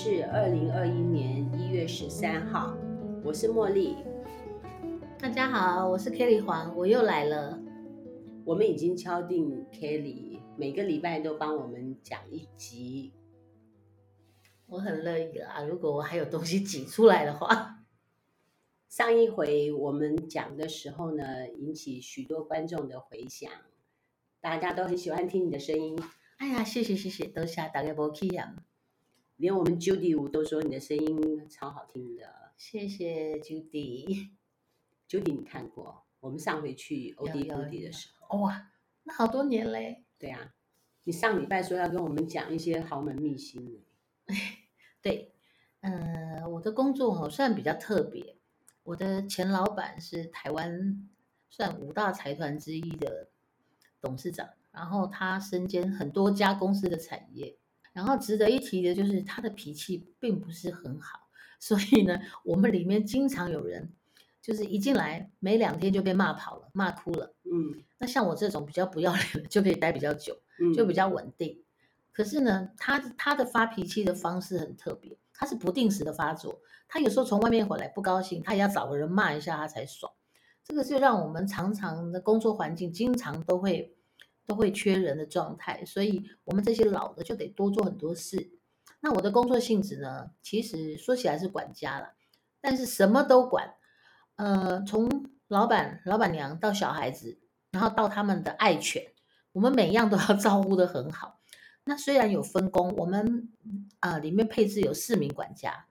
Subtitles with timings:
[0.00, 2.72] 是二零二一年一月十三号，
[3.24, 3.96] 我是茉莉。
[5.18, 7.60] 大家好，我是 Kelly 黄，我又来了。
[8.44, 13.12] 我们已经敲定 Kelly 每个礼拜都帮我们讲一集，
[14.66, 15.64] 我很乐意啊。
[15.64, 17.80] 如果我还有东西挤出来的话。
[18.88, 23.50] 上一回我们讲的时候呢，引起许多观众的回响，
[24.40, 26.00] 大家都很喜欢听你的声音。
[26.36, 28.28] 哎呀，谢谢谢谢，多谢大家不客气。
[29.38, 32.52] 连我们 Judy 都说你的声音超好听的。
[32.56, 34.30] 谢谢 Judy。
[35.08, 38.40] Judy 你看过我们上回去欧迪欧迪的时候？
[38.40, 38.72] 哇，
[39.04, 40.04] 那好多年嘞。
[40.18, 40.54] 对啊，
[41.04, 43.84] 你上礼拜说要跟我们讲一些豪门秘辛。
[45.00, 45.32] 对，
[45.82, 48.36] 嗯、呃，我的工作哦，算比较特别。
[48.82, 51.08] 我的前老板是台湾
[51.48, 53.30] 算五大财团之一的
[54.00, 57.56] 董事长，然后他身兼很多家公司的产业，
[57.98, 61.18] 然后值得一提的就是他的脾气并不是很好，
[61.58, 63.92] 所以呢，我们里面经常有人
[64.40, 67.34] 就是一进来没两天就被骂跑了，骂哭了。
[67.42, 70.38] 嗯，那像我这种比较不要脸的就可以待比较久，
[70.76, 71.60] 就比较稳定。
[72.12, 75.18] 可是呢，他他的发脾气的方式很特别。
[75.34, 80.12] 他是不定时的发作，他有时候从外面回来不高兴，他也要找个人骂一下他才爽。
[80.62, 83.96] 这个就让我们常常的工作环境经常都会
[84.48, 88.50] 都会缺人的状态，所以我们这些老的就得多做很多事。
[89.00, 92.14] 那我的工作性质呢，其实说起来是管家了，
[92.58, 93.74] 但是什么都管，
[94.36, 97.38] 呃，从老板、老板娘到小孩子，
[97.70, 99.12] 然后到他们的爱犬，
[99.52, 101.38] 我们每样都要 照顾得很好。
[101.84, 103.50] 那虽然有分工，我们
[104.00, 105.86] 啊、呃、里面配置有四名管家，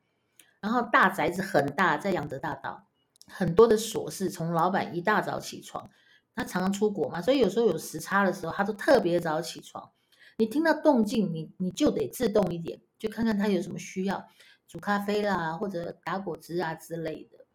[0.59, 2.87] 然后大宅子很大，在阳德大道，
[3.27, 4.31] 很多的琐事。
[4.31, 5.91] 从老板一大早起床，
[6.37, 9.89] 他常常出国嘛，所以有时候有时差的时候，他都特别早起床。
[10.37, 14.27] 你听到动静，你你就得自动一点，就看看他有什么需要，
[14.67, 17.45] 煮咖啡啦，或者打果汁啊之类的。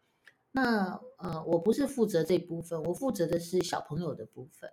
[0.51, 4.69] 那呃，我不是负责这部分，我负责的是小朋友的部分。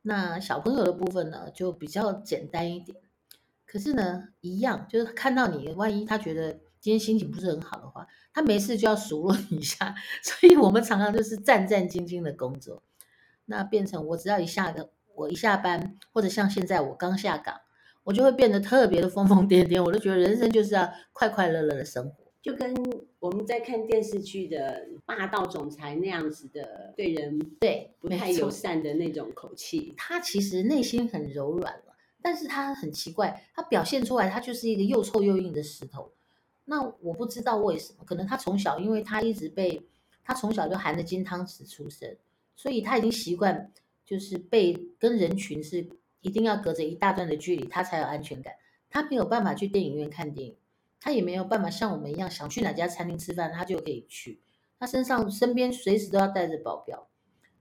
[0.00, 2.96] 那小朋友的部分呢，就比较简单一点。
[3.66, 9.94] 可是呢，一样就是看到你，万一他觉得今天心情不是很好的话，他没事就要数落你一下。
[10.24, 12.82] 所以我们常常就是战战兢兢的工作。
[13.50, 17.54] 那变成我只要一下个，我一下班，或者像现在我刚下岗，
[18.04, 19.82] 我就会变得特别的疯疯癫癫。
[19.82, 22.24] 我都觉得人生就是要快快乐乐的生活。
[22.40, 22.72] 就跟
[23.18, 36.12] 我们在看电视剧的霸道总裁那样子的，对人对不太友善的那种口气，他其实内心很柔软了，但是他很奇怪，他表现出来他就是一个又臭又硬的石头。
[36.66, 39.82] 那我不知道为什么，可能他从小，因为他一直被
[40.22, 42.16] 他从小就含着金汤匙出生，
[42.58, 43.72] 所以他已经习惯
[44.04, 45.88] 就是被跟人群是
[46.22, 48.52] 一定要隔着一大段的距离，他才有安全感。
[48.90, 50.56] 他没有办法去电影院看电影。
[51.00, 54.40] 他也没有办法像我们一样想去哪家餐厅吃饭，他就可以去。
[54.80, 57.07] 他身上身边随时都要带着保镖，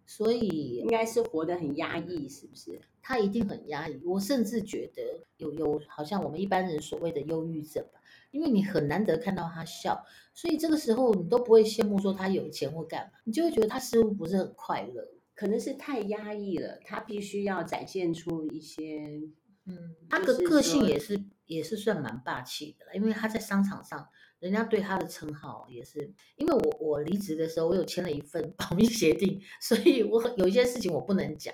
[0.08, 2.80] 所以应该是活得很压抑，是不是？
[3.02, 4.02] 他一定很压抑。
[4.04, 5.02] 我甚至觉得
[5.38, 8.02] 有有好像我们一般人所谓的忧郁症吧，
[8.32, 10.04] 因为你很难得看到他笑，
[10.34, 19.22] 所以这个时候你都不会羡慕说他有钱或干嘛，你就会觉得他似乎不是很快乐，可能是太压抑了，他必须要展现出一些。
[19.70, 24.08] 嗯，他的个性也是也是算蛮霸气的，因为他在商场上，
[24.40, 31.54] 人家对他的称号也是，因为我我离职的时候，我有签了一份 保密协定，所以我有一些事情我不能讲。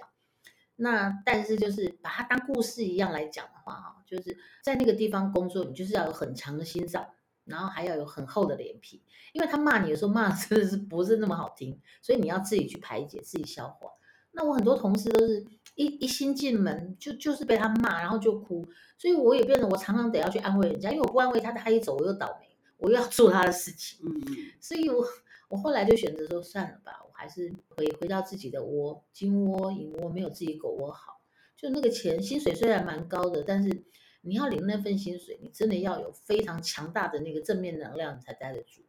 [0.75, 7.05] 那但是就是把它当故事一样来讲的话，哈，就是在那个地方工作，你就是要有很强的心脏，
[7.45, 9.01] 然后还要有很厚的脸皮，
[9.33, 13.91] 因为他骂你的时候骂的真的是不是那么好听，所以你要自己去排解，自己消化。
[14.31, 15.45] 那我很多同事都是。
[15.75, 18.63] 一一新进门就就是被他骂，然后就哭，
[18.95, 22.52] 所以我也变得我常常得要去安慰人家，因为我不安慰他，他一走我又倒霉，
[22.83, 23.99] 我又要做他的事情。
[24.05, 24.23] 嗯，
[24.59, 25.03] 所以我
[25.47, 31.21] 我后来就选择说算了吧，我还是回回到自己的窝，金窝银窝没有自己狗窝好。
[31.57, 33.83] 就那个钱薪水虽然蛮高的，但是
[34.21, 38.83] 你要领那份薪水，你真的要有非常强大的那个正面能量，你才待得住。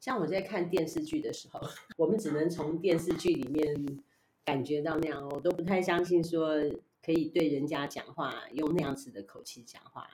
[0.00, 1.60] 像我在看电视剧的时候，
[1.98, 4.02] 我们只能从电视剧里面。
[4.42, 6.58] 感觉到那样，我都不太相信说
[7.04, 10.08] 可以对人家讲话用那样子的口气讲话。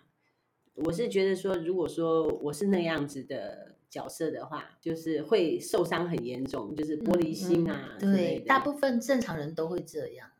[0.76, 7.96] 我是觉得说，如果说我是那样子的角色的话，就是会受伤很严重，就是玻璃心啊。
[8.00, 10.30] 嗯嗯、对，大部分正常人都会这样。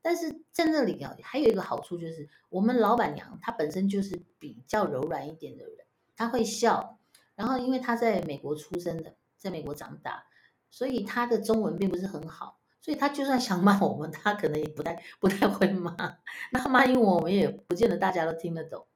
[0.00, 5.76] 但是在那里啊，还有一个好处就是，我们老板娘她本身就是比较柔软一点的人，
[6.16, 6.98] 她会笑。
[7.34, 10.24] 然后因为她在美国出生的，在美国长大，
[10.70, 12.60] 所以她的中文并不是很好。
[12.80, 15.94] 所以她就算想骂我们，她可能也不太不太会骂。
[16.52, 18.86] 那骂英文，我们也不见得大家都听得懂。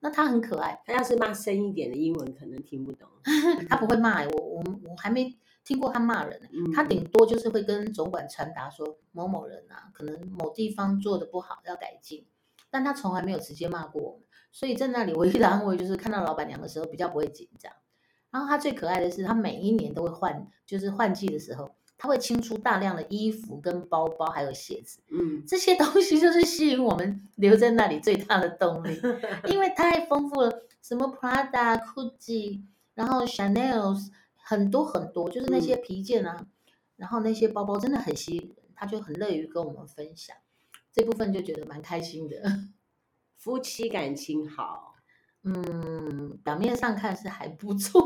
[0.00, 3.08] 那他很可爱，他要是骂深一点的英文，可能听不懂。
[3.68, 6.40] 他不会骂我，我我还没听过他骂人。
[6.52, 12.26] 嗯、他顶多就是会跟总管传达说某某人啊，可能某地方做的不好，要改进。
[12.70, 14.22] 但他从来没有直接骂过我们。
[14.52, 17.72] 所以在那里唯 一的安慰就是看到老板娘的时候比较不会紧张。
[18.30, 21.74] 然后他最可爱的是，他每一年都会换，就是换季的时候。
[22.02, 28.98] 他会清出大量的衣服、跟包包，还有鞋子，嗯，这些东西就是 吸引我们留在那里最大的动力，
[29.52, 32.62] 因为太丰富了，什么 Prada、Gucci，
[32.94, 33.94] 然后 Chanel，
[34.34, 36.46] 很多很多，就是那些皮件啊，嗯、
[36.96, 40.34] 然后那些包包真的很吸引人，他就很乐于跟我们分享，
[40.90, 42.42] 这部分就觉得蛮开心的，
[43.36, 44.94] 夫妻感情好。
[45.42, 48.00] 嗯，表面上看是还不错，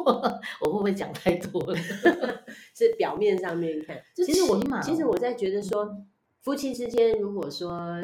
[0.61, 1.77] 我会不会讲太多了？
[2.75, 5.97] 是表面上面看，其实我其实我在觉得说，
[6.43, 7.97] 夫妻之间如果说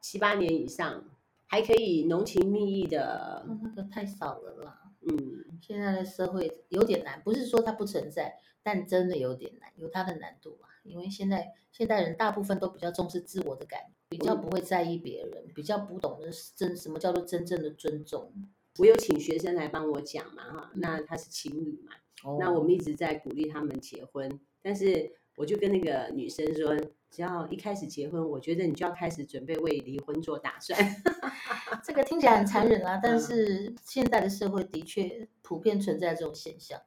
[0.00, 1.04] 七八年以上
[1.46, 4.80] 还可以浓情蜜意的，那个太少了啦。
[5.06, 10.68] 嗯，现在的社会有点难，不是说它不存在，但真的有点难，有它的难度嘛。
[10.82, 18.32] 因为现在现代人大部分都比较重视自我的感觉，比较不会在意别人，比较不懂得真什么叫做真正的尊重。
[18.78, 26.76] 我有请学生来帮我讲嘛，哈，那他是情侣嘛，哦、那我们一直在鼓励他们结婚，但是我就跟那个女生说，
[27.10, 30.78] 只要一开始结婚，我觉得你就要开始准备为离婚做打算。
[31.82, 36.80] 这个听起来很残忍啊，但是现在的社会的确普遍存在这种现象，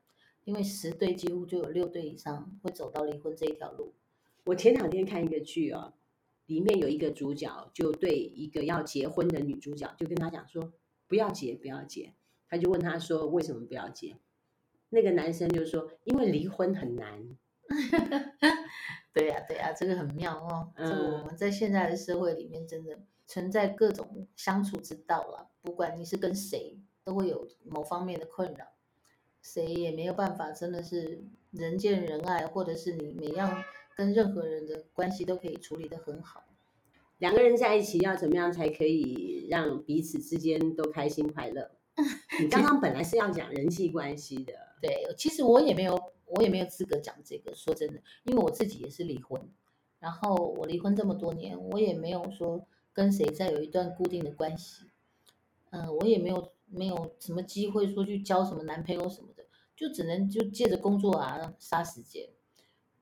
[0.46, 3.94] 因为十对几乎就有六对以上会走到离婚这一条路。
[4.46, 5.94] 我前两天看一个剧哦，
[6.48, 10.74] 里面有一个主角就对一个要结婚的女主角就跟她讲说。
[11.10, 12.14] 不要结，不要结。
[12.50, 14.18] 他就问她说：“为什么不要结？”
[14.92, 17.24] 那个男生就说：“因为离婚很难。
[19.16, 20.74] ”对呀，对呀，这个很妙哦。
[20.76, 25.50] 嗯、这个我们在现在的社会里面，真的存在各种相处之道了。
[25.62, 28.66] 不管你是跟谁，都会有某方面的困扰，
[29.42, 33.64] 谁也没有办法，真的是人见人爱，或者是你每样
[33.98, 36.44] 跟任何人的关系都可以处理得很好。
[37.18, 41.72] 两个人在一起要怎么样才可以让彼此之间都开心快乐？
[42.40, 47.56] 你 刚刚本来是要讲人际关系的，对，其实我也没有，我也没有资格讲这个。
[47.56, 49.42] 说真的，因为我自己也是离婚，
[49.98, 54.86] 然后我离婚这么多年，我也没有说跟谁再有一段固定的关系。
[55.72, 59.44] 嗯、呃，我也没有没有什么机会说去交什么男朋友什么的，
[59.76, 62.30] 就只能就借着工作啊杀时间。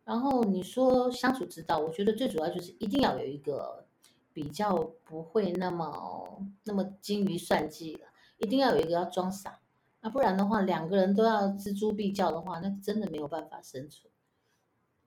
[0.06, 3.84] 然后你说相处之道，我觉得最主要就是一定要有一个。
[4.36, 4.76] 比较
[5.06, 8.02] 不会那么那么精于算计的，
[8.36, 9.62] 一定要有一个要装傻，
[10.02, 14.12] 那不然的话，两个人都要锱铢必较的话，那真的没有办法生存。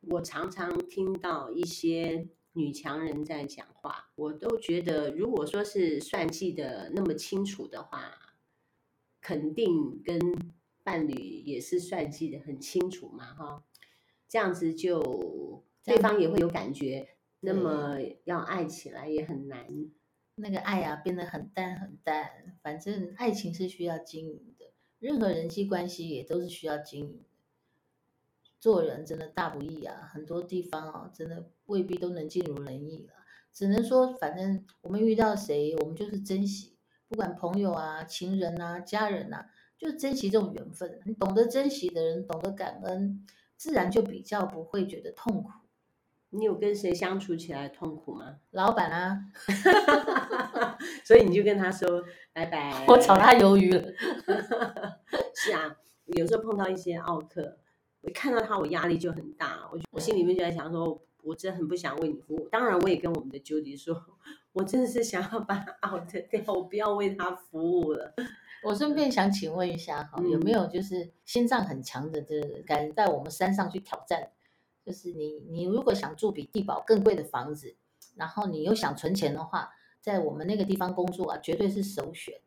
[0.00, 8.10] 我常常听到一些女强人在讲话，我都觉得，如果说是算计的那么清楚的话，
[9.20, 10.18] 肯定跟
[10.82, 13.62] 伴侣也是算计的很清楚嘛，哈，
[14.28, 17.08] 这样子就对方也会有感觉。
[17.40, 19.66] 那么要爱起来也很难，
[20.34, 22.58] 那个爱啊变得很淡很淡。
[22.62, 24.66] 反正爱情是需要经营的，
[24.98, 27.28] 任何人际关系也都是需要经营的。
[28.60, 33.12] 做人真的大不易啊，很多地方啊真的未必都能尽如人意了。
[33.52, 36.76] 只能说，反正我们遇到谁，我们就是珍惜，
[37.06, 39.48] 不管朋友啊、情人啊、家人啊，
[39.78, 41.00] 就珍惜这种缘分。
[41.06, 43.24] 你懂得珍惜的人，懂得感恩，
[43.58, 45.50] 自然就比较不会觉得痛苦。
[46.30, 48.36] 你有跟谁相处起来痛苦吗？
[48.50, 49.18] 老板啊，
[51.02, 52.84] 所以你就跟他说拜拜。
[52.86, 53.82] 我炒他鱿鱼了。
[55.34, 57.58] 是啊，有时候碰到一些奥客，
[58.02, 59.68] 我一看到他，我压力就很大。
[59.72, 62.46] 我我心里面就在想说，我真的很不想为你服务。
[62.50, 63.98] 当然，我也跟我们的 Judy 说，
[64.52, 68.14] 我真的是想要把他 out 掉，我不要为他服务了。
[68.64, 74.30] 我顺便想请问一下哈，有没有就是心脏很强的，这敢在我们山上去挑战？
[74.84, 77.76] 就是你，你如果想住比地堡更贵的房子，
[78.16, 82.40] 然后你又想存钱的话，在我们那个地方工作啊，绝对是首选。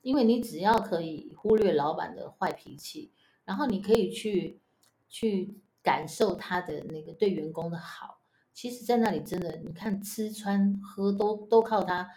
[0.00, 3.12] 因为你只要可以忽略老板的坏脾气，
[3.44, 4.60] 然后你可以去
[5.08, 8.20] 去感受他的那个对员工的好。
[8.54, 12.08] 其实，在那里真的，你看吃穿喝都都靠他，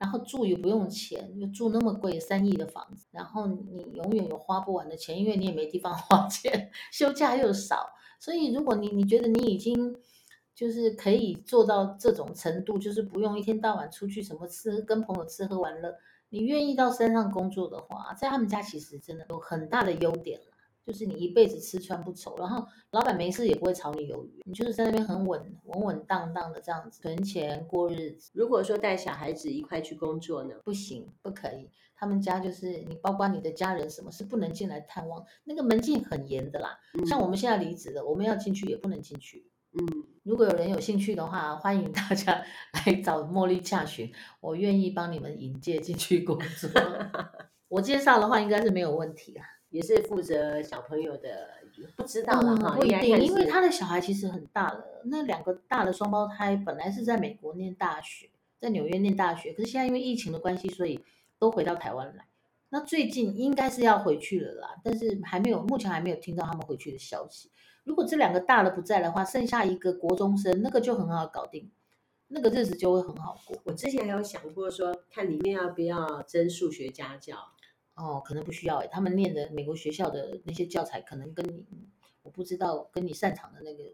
[0.00, 7.90] 然后住也不用钱，又住那么贵三亿的房子，然后你永远有花不完的钱，因为你也没地方 花钱，休假又少。
[8.18, 9.94] 所以，如果你你觉得你已经
[10.54, 15.94] 就是可以做到这种程度，就是不用一天到晚出去什么吃，跟朋友吃喝玩乐，
[16.30, 20.46] 你愿意到山上工作的话，在他们家其实真的有很大的优点了。
[20.86, 28.30] 就是你一辈子吃穿不愁，然后老板没事也不会炒你鱿鱼，你就是在那边很稳稳稳当当的这样子存钱过日子。
[28.34, 30.54] 如果说带小孩子一块去工作呢？
[30.64, 31.70] 不行，不可以。
[31.94, 35.22] 他们家就是你，包括你的家人，什么是不能进来探望？
[35.44, 36.78] 那个门禁很严的啦。
[36.94, 39.46] 嗯、像我们现在离职了，我们要进去也不能进去。
[39.72, 42.42] 嗯，如果有人有兴趣的话，欢迎大家
[42.86, 44.10] 来找茉莉洽询，
[44.40, 46.70] 我愿意帮你们引荐进去工作。
[47.68, 49.44] 我介绍的话，应该是没有问题啦。
[49.70, 51.48] 也是负责小朋友的，
[51.96, 54.84] 不知道了哈、嗯，不一定，因为他的小孩其实很大了。
[55.04, 61.04] 那两个大的双胞胎本来是在美国念大学，在纽约念大学，可是现在因为疫情的关系，所以
[61.38, 62.26] 都回到台湾来。
[62.70, 67.50] 那最近应该是要回去了啦，但是还没有，目前还没有听到他们回去的消息。
[67.84, 71.70] 如果这两个大的不在的话，剩下一个国中生，那个就很好搞定，
[72.28, 73.56] 那个日子就会很好过。
[73.64, 77.36] 我之前还有想过说，看里面要不要争数学家教。
[78.00, 81.66] 哦，可能不需要诶，他们念的美国学校的那些教材，可能跟你，
[82.22, 83.84] 我不知道跟你擅长的那个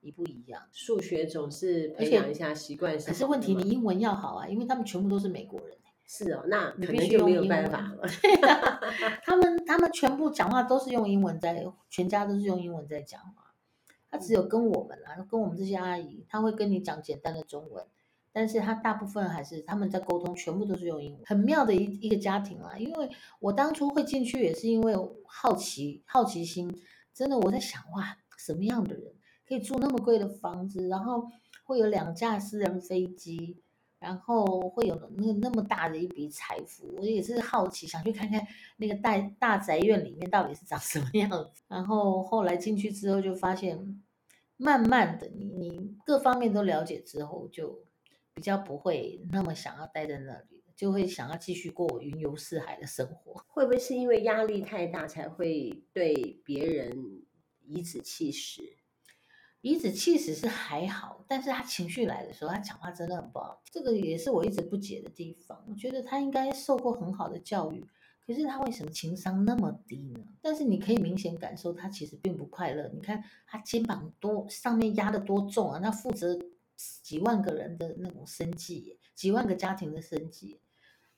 [0.00, 0.68] 一不一样。
[0.72, 2.98] 数学总是培养一下习惯。
[2.98, 5.76] 可是问题，你英文要好啊，因为他们全部都是美国人。
[6.10, 8.02] 是哦，那可能就没有办法了。
[9.24, 13.52] 他们他们全部讲话都是用英文在，全家都是用英文在讲话。
[14.10, 17.84] 他只有跟我们啊，跟我们这些阿姨，他会跟你讲简单的中文。
[18.32, 22.76] 但是他大部分还是他们在沟通，全部都是用英文，很妙的一一个家庭啦。
[22.78, 23.08] 因为
[23.40, 24.94] 我当初会进去也是因为
[25.26, 26.72] 好奇，好奇心，
[27.12, 29.12] 真的我在想哇，什么样的人
[29.46, 31.26] 可以住那么贵的房子，然后
[31.64, 33.62] 会有两架私人飞机，
[33.98, 41.62] 然后会有那那么大的一笔财富，我也是好奇想去看看那个大大宅院里面到底是长什么样子。
[41.66, 44.00] 然后后来进去之后就发现，
[44.56, 47.87] 慢慢的你你各方面都了解之后就。
[48.38, 53.44] 比较不会那么想要待在那里，就会想要继续过我云游四海的生活。
[53.48, 57.26] 会不会是因为压力太大才会对别人
[57.66, 58.62] 颐指气使？
[59.62, 63.60] 颐指气使是还好，但是他情绪来的时候，他讲话真的很不好。
[63.72, 65.64] 这个也是我一直不解的地方。
[65.68, 67.84] 我觉得他应该受过很好的教育，
[68.24, 70.24] 可是他为什么情商那么低呢？
[70.40, 72.88] 但是你可以明显感受他其实并不快乐。
[72.94, 76.38] 你看他肩膀多上面压的多重啊，那负责。
[77.02, 80.60] 几万个人的那种生计，几万个家庭的生计，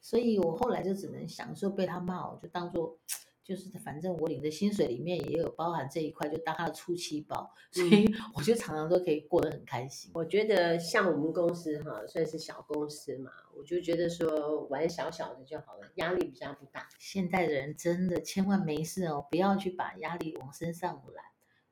[0.00, 2.98] 所以我后来就只能享受被他骂，我就当做
[3.42, 10.10] 就是反正我领的薪水里面也有包含这一块，就当他的出气包，所以我就常常都可以过得很开心。
[10.14, 16.88] 我觉得像我们公司哈，算是小公司嘛，我就觉得说玩小小的就好了，压力比较不大。
[16.98, 21.24] 现在的人真的千万没事哦，不要去把压力往身上揽。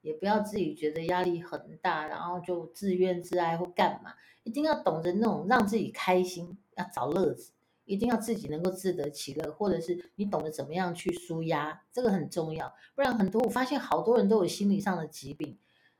[0.08, 7.52] 也不要自己觉得压力很大，然后就自怨自艾或干嘛，一定要懂得那种让自己开心，要找乐子，
[7.84, 12.74] 一定要自己能够自得其乐，或者是你懂得怎么样去舒压，这个很重要。
[12.94, 15.58] 不然很多我发现好多人都有心理上的疾病，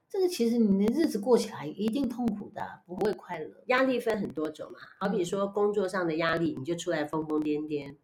[0.08, 3.62] 这个其实你的日子过起来一定痛苦的，不会快乐。
[3.66, 7.96] 压力分很多种嘛，好比说工作上的压力，你就出来疯疯癫癫，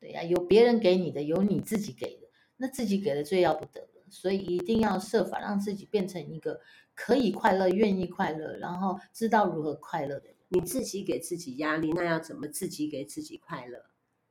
[0.00, 3.88] 对呀，有别人给你的，有你自己给的，那自己给的最要不得。
[4.14, 6.60] 所以一定要设法让自己变成一个
[6.94, 10.36] 可以快乐、愿意快乐，然后知道如何快乐的人。
[10.48, 13.86] 你自己给自己压力，那要怎么自己给自己快乐？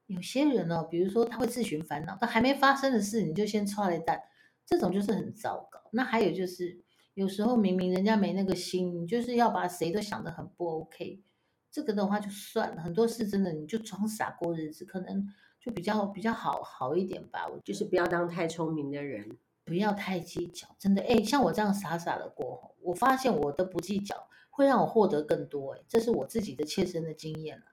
[0.05, 4.21] 有些人哦，比如说他会自寻烦恼，他还没发生的事，你就先踹了一蛋，
[4.65, 5.81] 这种就是很糟糕。
[5.91, 6.79] 那还有就是，
[7.13, 11.21] 有时候明明人家没那个心，你就是要把谁都想得很不 OK，
[11.69, 12.81] 这个的话就算了。
[12.81, 15.27] 很多事真的你就装傻过日子，可能
[15.59, 17.47] 就比较比较好好一点吧。
[17.47, 19.37] 我就是不要当太聪明的人。
[19.65, 27.65] 不要太计较，真的哎，像我这样傻傻的过，我发现我的不计较会让我获得更多哎，这是我自己的切身的经验了。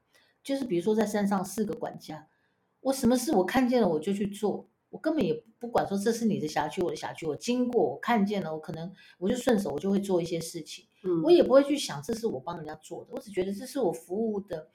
[0.42, 2.28] 就是比如说在山上四个管家，
[2.80, 14.68] 我什么事我看见了我就去做，我根本也不管说这是你的辖区，我的辖区，我经过我看见了，我可能我就顺手我就会做一些事情，嗯，我也不会去想这是我帮人家做的，我只觉得这是我服务的。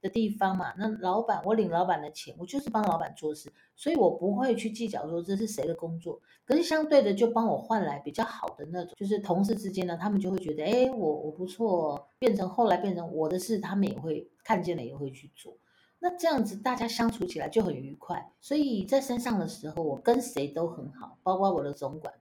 [0.00, 6.20] 的地方嘛，那老板我领老板的钱，我就是帮老板做事，所以我不会去计较说这是谁的工作。
[6.44, 15.56] 可是相对的，就帮我换来比较好的那种，就是同事之间呢，他们就会觉得，哎，我我不错，变成后来变成我的事，他们也会看见了也会去做。
[16.00, 18.32] 那这样子大家相处起来就很愉快。
[18.40, 22.12] 所以在身上的时候，我跟谁都很好，包括我的总管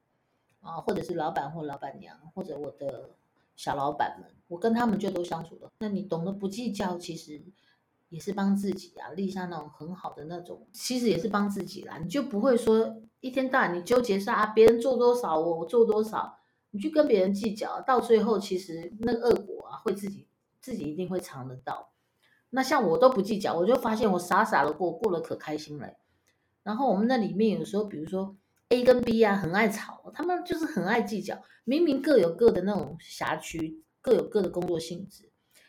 [0.62, 3.10] 啊，或者是老板或老板娘，或者我的
[3.56, 5.72] 小老板们，我跟他们就都相处的。
[5.80, 7.42] 那你懂得不计较，其实。
[8.10, 11.98] 也是帮自己啊，立下那种很好的那种，其实也是帮自己啦。
[11.98, 16.40] 你就不会说一天到晚你纠结说啊，别人做多少我我做多少，
[16.72, 20.28] 你去跟别人计较，到最后其实那个恶果啊会自己
[20.62, 21.92] 自己一定会尝得到。
[22.50, 25.90] 那像我都不计较，我就发现我傻傻的过过得可开心了。
[26.64, 28.38] 然后我们那里面有时候，比如说
[28.70, 31.42] A 跟 B 啊，很爱吵，他们就是很爱计较。
[31.66, 35.27] 明明各有各的那种辖区，各有各的工作性质，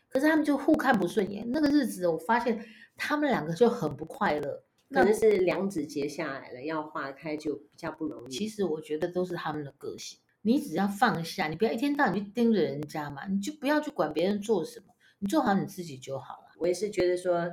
[0.09, 1.45] 可是他们就互看不顺眼。
[1.51, 2.65] 那个日子，我发现
[2.97, 4.65] 他们两个就很不快乐。
[4.91, 8.31] 可能是两指结下来了，要化开就比较不容易。
[8.31, 10.19] 其实我觉得都是他们的个性。
[10.41, 14.87] 你只要放下，你不要一天到晚去盯着人家嘛，你就不要去管别人做什么，
[15.19, 16.55] 你做好你自己就好了。
[16.57, 17.51] 我也是觉得说，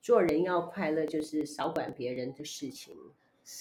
[0.00, 2.96] 做人要快乐，就是少管别人的事情，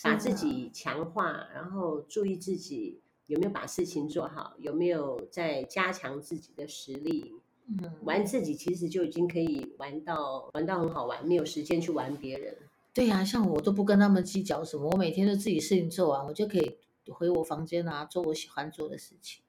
[0.03, 7.35] 把自己强化，然后注意自己有没有把事情做好，有没有在加强自己的实力。
[7.67, 12.57] 嗯，玩自己其实就已经可以玩到玩到很好玩，没有时间去玩别人。
[12.93, 16.77] 对呀、啊，像我都不跟他们计较什么，我每天都自己事情做完，我就可以
[17.09, 19.41] 回我房间啊，做我喜欢做的事情。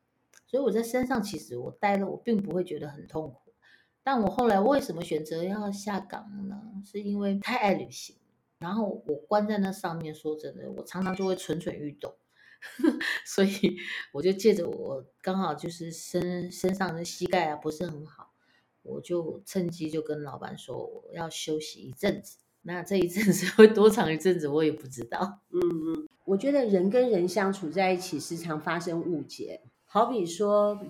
[0.47, 3.53] 所以我在山上其实我待了，我并不会觉得很痛苦。
[4.05, 6.61] 但我后来为什么选择要下岗呢？
[6.85, 8.15] 是因为太爱旅行，
[8.59, 12.13] 然后我关在那上面，说真的，我常常就会蠢蠢欲动，
[13.25, 13.77] 所以
[14.13, 18.33] 我就借着我刚好就是身身上的膝盖啊不是很好，
[18.83, 22.39] 我就趁机就跟老板说我要休息一阵子。
[22.63, 25.41] 那这一阵子 会多长一阵子，我也不知道。
[25.51, 29.63] 嗯嗯，我觉得人跟人相处在一起，时常发生误解。
[29.85, 30.81] 好比说，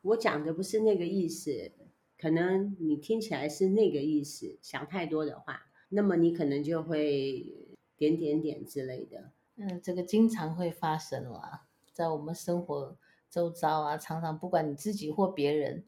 [0.00, 1.70] 我讲的不是那个意思，
[2.18, 7.46] 可能你听起来是那个意思，想太多的话，那么你可能就会
[7.98, 9.30] 点点点之类的。
[9.56, 12.96] 嗯，这个经常会发生啦，在我们生活
[13.30, 15.84] 周遭啊，常常不管你自己或别人。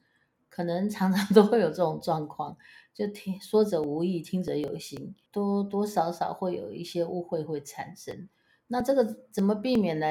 [0.50, 2.56] 可能常常 都会有这种状况，
[2.94, 8.28] 就听说者无意，听者有心，多多少少会有一些误会会产生。
[8.68, 10.06] 那这个怎么避免呢？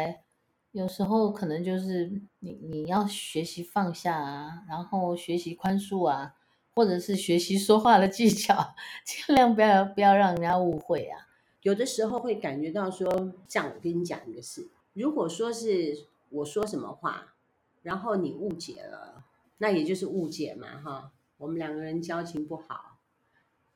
[0.73, 6.35] 有时候可能就是你你要学习放下啊，然后学习宽恕啊，
[6.75, 8.75] 或者是学习说话的技巧，
[9.07, 11.29] 尽量不要不要让人家误会啊。
[11.63, 17.33] 有的时候会感觉到说，这样我跟你讲一个事，如果说是我说什么话，
[17.81, 19.25] 然后你误解了。
[19.59, 22.97] 那也就是误解嘛，哈，我们两个人交情不好，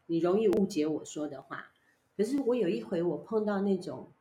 [0.08, 1.72] 你容易误解我说的话。
[2.18, 4.12] 可是我有一回我碰到那种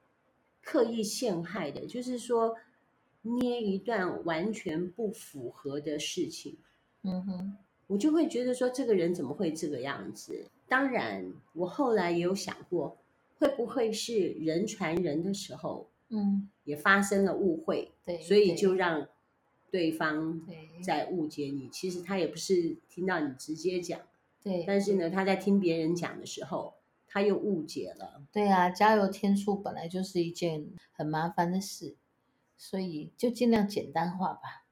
[0.62, 2.54] 刻意陷害的，就是说
[3.22, 6.56] 捏一段完全不符合的事情，
[7.02, 7.56] 嗯哼，
[7.88, 10.46] 我就会觉得说这个人怎么会这个样子？
[10.68, 12.98] 当然，我后来也有想过，
[13.38, 19.08] 会不会是人传人的时候，嗯，也发生了误会，对，所以就让。
[19.68, 20.40] 对方
[20.80, 24.00] 在误解你，其实他也不是听到你直接讲，
[24.42, 26.74] 对，但是呢，他在听别人讲的时候，
[27.08, 28.22] 他又误解了。
[28.32, 31.96] 对啊，加油添醋本来就是一件很麻烦的事，
[32.56, 34.64] 所以就尽量简单化吧。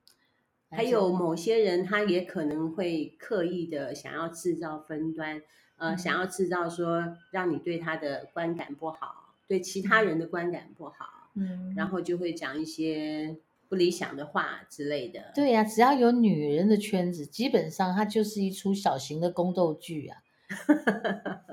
[0.70, 5.42] 还有某些人，他也可能会刻意的想要制造分端，
[5.76, 13.36] 呃，嗯、想要制造说让你对他的观感不好，对其他人的观感不好，嗯，然后就会讲一些。
[13.66, 20.22] 不理想的话之类的，对呀、啊，只要有女人的圈子，基本上它就是一出小型的宫斗剧啊。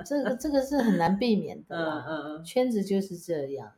[0.05, 3.71] 这个这个是很难避免的啦，嗯嗯、圈子就是这样。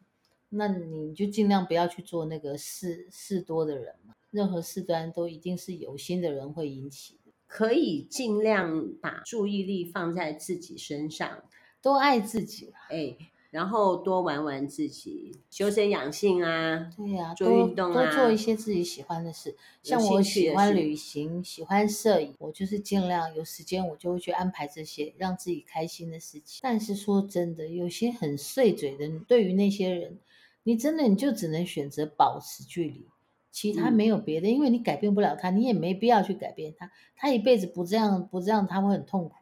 [0.49, 4.15] 那你就尽量不要去做那个事事多的人嘛。
[4.31, 7.22] 任何事端都一定是有心的人会引起的。
[7.53, 11.43] 可以尽量把注意力放在自己身上，
[11.83, 12.73] 多爱自己。
[12.89, 13.15] 哎。
[13.51, 19.55] 然后多玩玩自己，修身养性啊，对呀、啊，做运动啊，多做一些自己喜欢的事。
[19.83, 26.61] 像我喜欢旅行，喜欢摄影，我就是尽量有时间，我就会去安排这些让自己开心的事情。
[26.63, 30.17] 但是说真的，有些很碎嘴的，对于那些人，
[30.63, 33.05] 你真的你就只能选择保持距离，
[33.53, 36.91] 其他没有别的，嗯、因为你改变不了他，你也没必要去改变他。
[37.15, 39.35] 他一辈子不这样，不这样他会很痛苦。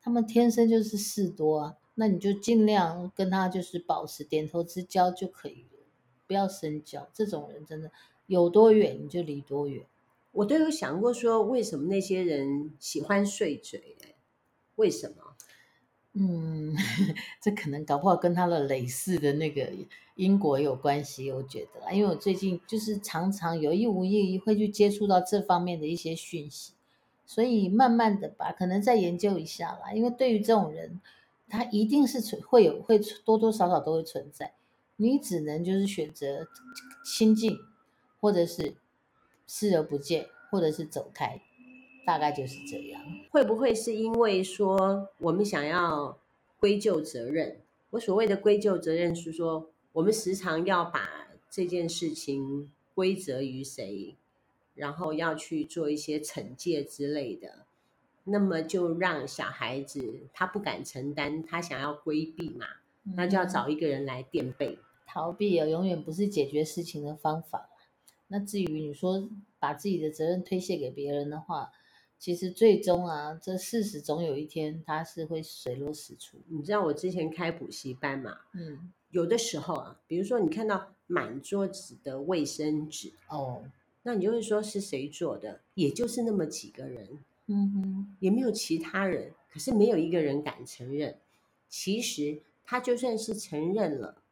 [0.00, 1.76] 他们天生就是事多啊。
[1.94, 5.84] 那你就尽量跟他就是保持点头之交就可以了，
[6.26, 7.06] 不要深交。
[7.12, 7.92] 这种人真的
[8.26, 9.84] 有多远你就离多远。
[10.30, 13.98] 我都有想过说，为什么那些人喜欢碎嘴？
[14.76, 15.31] 为什么？
[16.14, 16.74] 嗯，
[17.40, 19.72] 这可能搞不好跟他的累世的那个
[20.14, 21.92] 因果有关系，我觉得。
[21.92, 26.72] 因为我最近就是常常有意无意会去接触到这方面的一些讯息，
[27.24, 29.92] 所以慢慢的吧，可能再研究一下啦。
[29.94, 31.00] 因为对于这种人。
[31.48, 34.54] 他一定是存会有会多多少少都会存在，
[34.96, 36.48] 你只能就是选择
[37.04, 37.58] 亲近，
[38.22, 38.76] 或者是
[39.46, 41.42] 视而不见，或者是走开，
[42.04, 43.02] 大概就是这样。
[43.30, 46.18] 会不会是因为说我们想要
[46.58, 47.60] 归咎责任？
[47.90, 54.16] 我所谓的归咎责任是说，我们时常要把这件事情归责于谁，
[54.74, 57.66] 然后要去做一些惩戒之类的。
[58.24, 62.66] 那么就让小孩子他不敢承担，他想要规避嘛，
[63.16, 64.78] 那就要找一个人来垫背。
[65.04, 67.68] 逃避啊，永远不是解决事情的方法。
[68.28, 71.70] 那至于你说把自己的责任推卸给别人的话，
[72.22, 76.38] 其实最终啊，这事实总有一天它是会水落石出。
[76.46, 78.38] 你知道我之前开补习班嘛？
[78.52, 83.64] 嗯，有的时候啊，比如说你看到满桌子的卫生纸哦，
[84.04, 85.58] 那你就会说是谁做的？
[85.74, 87.08] 也就是那么几个人，
[87.48, 91.16] 嗯哼，也没有其他人，可是没有一个人敢承认。
[91.68, 94.22] 其实他就算是承认了。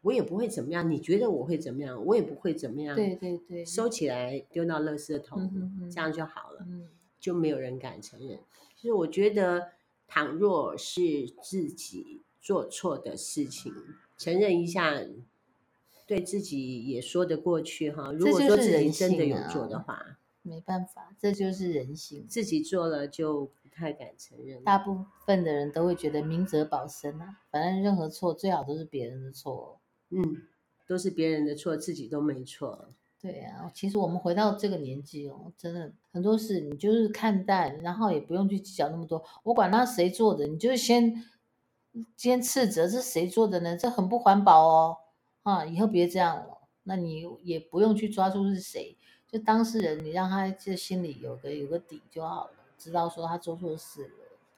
[0.00, 2.02] 我也不会怎么样，你觉得我会怎么样？
[2.06, 2.96] 我也不会怎么样。
[2.96, 6.88] 对对对，收起来丢到垃圾桶，嗯哼哼，这样就好了，嗯，
[7.20, 8.38] 就没有人敢承认。
[8.76, 9.72] 其实我觉得，
[10.06, 13.72] 倘若是自己做错的事情，
[14.16, 15.02] 承认一下，
[16.06, 18.12] 对自己也说得过去哈。
[18.12, 22.26] 如果说自己真的有做的话，没办法，这就是人性。
[22.28, 24.62] 自己做了就不太敢承认。
[24.64, 29.80] 大部分的人都会觉得明哲保身啊，反正任何错最好都是别人的错。
[30.10, 30.42] 嗯，
[30.86, 32.88] 都是别人的错，自己都没错。
[33.20, 39.20] 对啊，其实我们回到这个年纪哦，真的很多事你就是看淡，然后也不用去计较那么多。
[39.42, 41.24] 我管他谁做的，你就先
[42.16, 43.76] 先斥责是谁做的呢？
[43.76, 44.96] 这很不环保哦，
[45.42, 46.58] 啊，以后别这样了。
[46.84, 54.10] 那你也不用去抓住是谁，就当事人，你让他这心里有个有个底就好了，知道说他做错事了。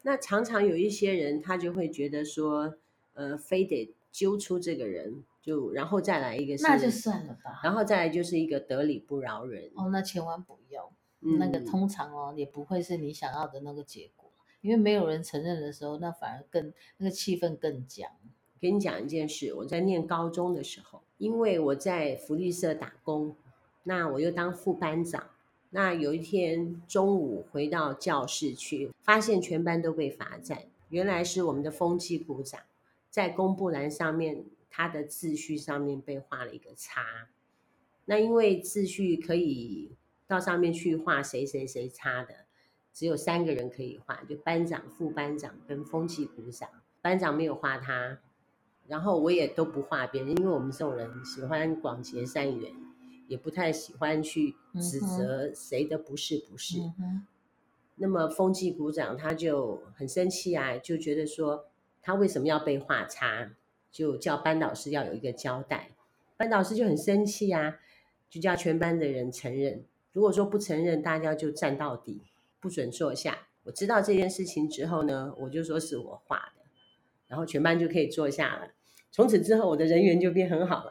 [0.02, 2.74] 那常常有一些人，他就会觉得说，
[3.14, 5.24] 呃，非得揪出这个人。
[5.42, 7.60] 就然后再来一个，那就算了吧。
[7.64, 9.70] 然后再来就是一个得理不饶人。
[9.74, 10.92] 哦，那千万不要。
[11.22, 14.30] 嗯、那个通常哦，也不会是你想要的那个结果，
[14.62, 18.10] 因为没有人承认的时候，那反而更那个气氛更僵。
[18.58, 23.36] 给你讲一件事，我在念高中的时候，因为我在福利社打工，
[23.82, 25.30] 那我又当副班长。
[25.70, 32.60] 那有一天中午回到教室去，发现全班都被罚站，原来是我们的风气股长
[33.10, 34.44] 在公布栏上面。
[34.70, 37.28] 他的秩序上面被画了一个叉，
[38.04, 42.46] 那因为秩序可以到上面去画谁谁谁叉的，
[42.92, 46.68] 只有三个人可以画，就班长、副班长跟风纪股长。
[47.02, 48.18] 班长没有画他，
[48.86, 52.72] 然后我也都不画别人，因为我们这种人喜欢广结善缘，
[53.26, 56.78] 也不太喜欢去指责谁的不是不是。
[57.96, 61.66] 那么风纪股长他就很生气啊，就觉得说
[62.02, 63.50] 他为什么要被画叉？
[63.90, 65.90] 就叫班导师要有一个交代，
[66.36, 67.78] 班导师就很生气啊，
[68.28, 69.84] 就叫全班的人承认。
[70.12, 72.22] 如果说不承认，大家就站到底，
[72.60, 73.46] 不准坐下。
[73.64, 76.62] 我知道这件事情之后呢，我就说是我画的，
[77.28, 78.68] 然后全班就可以坐下了。
[79.12, 80.90] 从此之后，我的人缘就变很好了。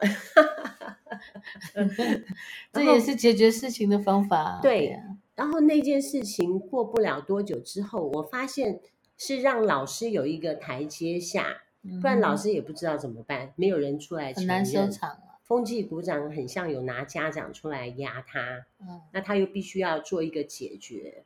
[2.72, 4.60] 这也是解决事情的方法。
[4.62, 5.00] 对，对，
[5.34, 8.80] 然后那件事情过不了多久之后，我发现
[9.16, 11.62] 是让老师有一个台阶下。
[12.00, 14.32] 不然老师也不知道怎么办，嗯、没有人出来。
[14.32, 15.38] 很难收场啊。
[15.42, 21.24] 风纪股长很像有拿家长出来压他，嗯，那他又必须要做一个解决。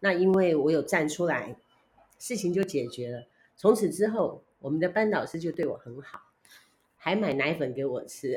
[0.00, 1.56] 那因为我有站出来，
[2.18, 3.26] 事情就解决了。
[3.56, 6.20] 从此之后，我们的班导师就对我很好，
[6.96, 8.36] 还买奶粉给我吃，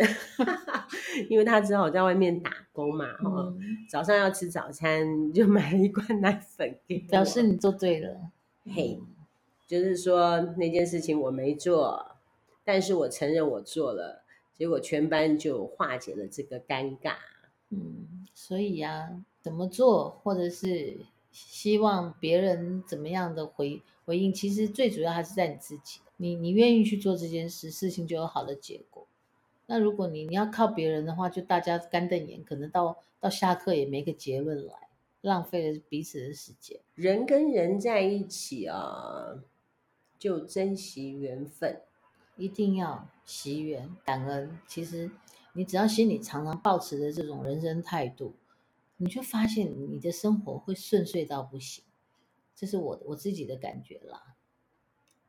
[1.29, 3.57] 因为他只好在外面打工嘛，嗯、
[3.89, 8.31] 早上要吃早餐，就买了一罐奶粉给我，表示你做对了，
[8.73, 9.01] 嘿。
[9.65, 12.17] 就是说那件事情我没做，
[12.63, 14.23] 但是我承认我做了，
[14.53, 17.15] 结果全班就化解了这个尴尬。
[17.69, 20.97] 嗯，所以呀、啊，怎么做，或者是
[21.31, 26.01] 希望别人怎么样的回回应，其实最主要还是在你自己。
[26.17, 29.07] 你你愿意去做这件事，事情就有好的结果。
[29.65, 34.73] 那如果你你要靠别人的话，就大家干瞪眼，可能到到下课也没个结论来，
[35.21, 36.79] 浪费了彼此的时间。
[36.93, 39.41] 人跟人在一起啊。
[40.23, 41.81] 就珍惜缘分，
[42.37, 44.57] 一定要惜缘感恩。
[44.65, 45.11] 其实
[45.51, 48.33] 你只要心里常常保持着这种人生态度，
[48.95, 51.83] 你就发现你的生活会顺遂到不行。
[52.55, 54.37] 这是我我自己的感觉啦。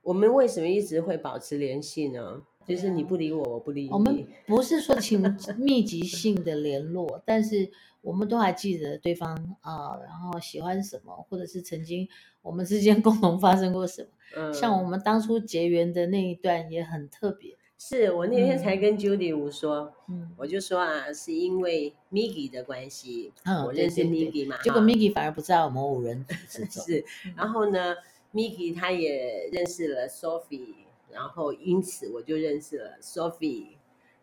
[0.02, 2.46] 我们为什么一直会保持联系呢？
[2.66, 3.90] 就是你不理我，我不理你。
[3.90, 5.22] 我 们不是说请
[5.58, 12.08] 密集性的联络，但是我们都还记得对方啊，然后喜欢什么，或者是曾经
[12.42, 14.08] 我们之间 共同发生过什么。
[14.36, 17.56] 嗯，像我们当初结缘的那一段也很特别。
[17.76, 26.82] 是我那天才跟 Judy 吴说，嗯，我就说啊，是因为 Migi 的关系，嗯，我认识 Migi 嘛，结果 Migi 反而不在我们五人之 中。
[26.82, 27.04] 是，
[27.36, 27.94] 然后呢
[28.32, 30.83] ，Migi 他也认识了 Sophie，
[31.14, 33.76] 然后因此我就认识了 Sophie。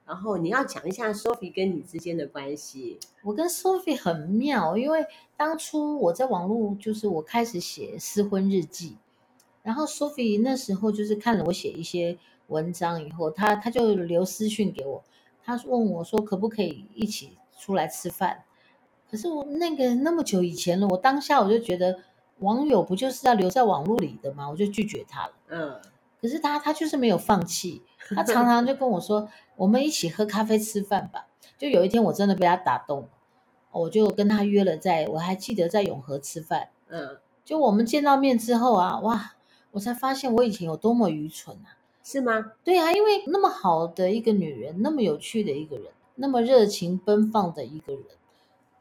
[0.06, 2.99] 然后你要讲一下 Sophie 跟你之间的关系。
[3.23, 5.06] 我跟 Sophie 很妙，因为
[5.38, 8.97] 当初我在网络就是我开始写私婚日记。
[9.63, 15.04] 然后 Sophie 那时候就是看了我写一些文章以后，他他就留私讯给我，
[15.43, 18.43] 他问我说可不可以一起出来吃饭？
[19.10, 21.99] 可是我那个那么久以前了，我当下我就觉得
[22.39, 24.49] 网友不就是要留在网络里的吗？
[24.49, 25.34] 我就拒绝他了。
[25.49, 25.82] 嗯，
[26.22, 27.82] 可是他他就是没有放弃，
[28.16, 31.28] 他常常就跟我说，我们一起喝咖啡吃饭吧。
[31.58, 33.08] 就有一天我真的被他打动，
[33.72, 36.70] 我就跟他约了在，在我还记得在永和吃饭。
[36.90, 39.34] 嗯，就我们见到面之后啊，哇，
[39.72, 41.78] 我才发现我以前有多么愚蠢啊！
[42.04, 42.54] 是吗？
[42.64, 48.04] 对啊，因为那么好的一个女人，那么有趣的一个人，那么热情奔放的一个人，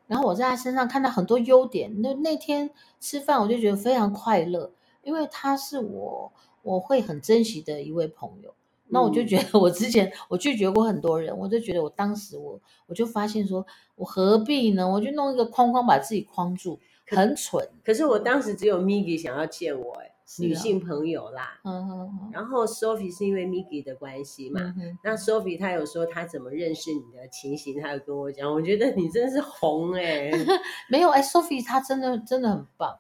[0.06, 2.00] 然后我在她身上看到很多优点。
[2.00, 4.70] 那那天吃饭，我就觉得非常快乐，
[5.02, 8.54] 因为她是我我会很珍惜的一位朋友。
[8.88, 14.88] 那我就觉得， 我之前我拒绝过很多人，我就觉得我当时我我就发现说，我何必呢？
[14.88, 17.68] 我就弄一个框框把自己框住，很蠢。
[17.84, 20.06] 可是我当时只有 Migi 想要见我，哎。
[20.38, 30.46] 女性朋友啦，嗯嗯，然后 Sophie 是因为 Migi 的关系嘛，嗯、那 Sophie 她有说她怎么认识你的情形，她有跟我讲，我觉得你真是红哎、 欸，
[30.88, 32.96] 没有哎，Sophie 她真的真的很棒，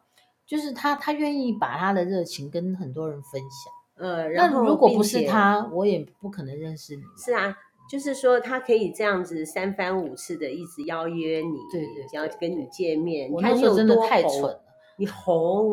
[0.50, 3.72] 就是他他愿意把他的热情跟很多人分享，
[4.04, 7.02] 呃，然后如果不是他，我也不可能认识你。
[7.16, 7.56] 是啊，
[7.88, 14.60] 就是说他可以这样子三番五次的一直邀约你，对对，要跟你见面，我那时候真的太蠢了，
[14.96, 15.72] 你红。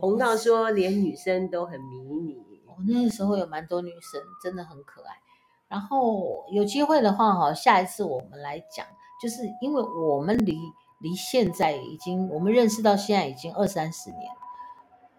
[0.00, 5.10] 红到说连女生都很迷你，我那个时候有蛮多女生，真的很可爱。
[5.68, 8.86] 然后有机会的话哈，下一次我们来讲，
[9.22, 10.58] 就是因为我们离
[11.02, 14.22] 离现在已经，我们认识到现在已经二三十年。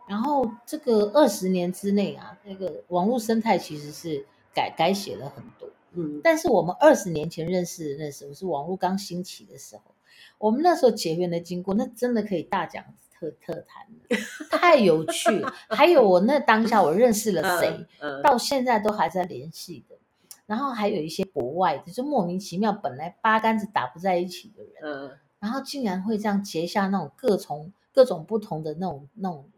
[0.07, 5.69] 然后这个二十年之内啊，那个网络生态其实是改改写了很多。
[5.91, 9.83] 嗯，但是我们二十年前认识的那时候是网络刚兴起的时候，
[10.39, 12.83] 我们那时候结缘的经过，那真的可以大讲。
[13.15, 13.87] 特特谈
[14.51, 17.69] 太有趣了，还有我那当下我认识了谁，
[17.99, 19.95] 嗯嗯、到现在都还在联系的。
[20.45, 25.11] 然后还有一些国外的，就莫名其妙，本来八竿子打不在一起的人，嗯、
[25.43, 29.49] 然后竟然会这样结下那种各从各种不同的那种那种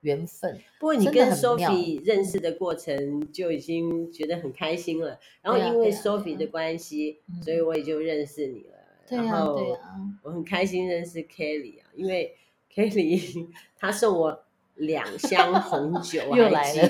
[0.00, 0.60] 缘分。
[0.80, 8.74] 不过你跟 Sophie 认识的过程就已经觉得很开心了，然后因为 Sophie 的关系，啊啊啊、所以我也就认识你了。
[9.06, 12.36] 对啊，对啊，我很开心认识 Kelly 啊，因为。
[12.72, 14.44] Kelly， 他送我
[14.76, 16.82] 两箱红酒， 又来了，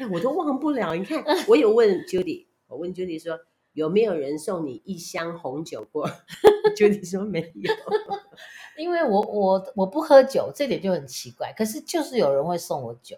[0.00, 0.96] 哎，我都忘不了。
[0.96, 3.38] 你看，我有问 Judy，我问 Judy 说
[3.74, 6.08] 有没有人送你一箱红酒过
[6.76, 7.72] ？Judy 说没有，
[8.78, 11.52] 因为我我我不喝酒，这点就很奇怪。
[11.56, 13.16] 可是就是有人会送我酒，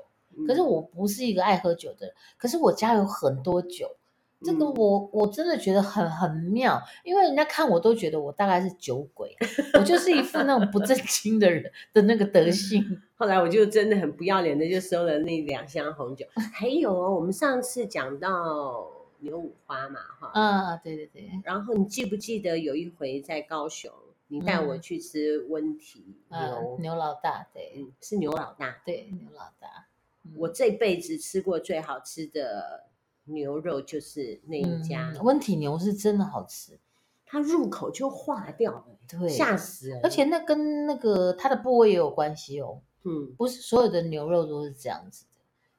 [0.48, 3.96] 可是我不是一个爱喝酒的人，可是我家有很多酒。
[4.44, 9.34] 这个我我真的觉得很很妙，因为人家看我都觉得我大概是酒鬼，
[9.72, 12.84] 我就是一副那种不正经的人的那个德性。
[13.16, 16.26] 后来我就真的很不要脸的就收了那两箱红酒。
[16.52, 18.86] 还有哦，我们上次讲到
[19.18, 21.30] 牛五花嘛，哈，啊，对对对。
[21.44, 23.92] 然后你记不记得有一回在高雄，
[24.28, 29.86] 你带我去吃温体牛、嗯、牛老大，对，嗯，是牛老大，对，牛老大，
[30.24, 32.84] 嗯、我这辈子吃过最好吃的。
[33.28, 36.78] 牛肉就是那一家，嗯、温体牛是真的好吃，
[37.24, 40.00] 它入口就化掉了，对，吓死人。
[40.04, 45.35] 而且那跟那个它的部位也有关系哦，嗯，不是所有的牛肉都是这样子的，